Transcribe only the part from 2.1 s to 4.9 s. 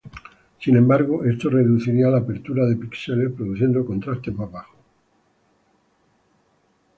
apertura de píxeles, produciendo contrastes más bajos.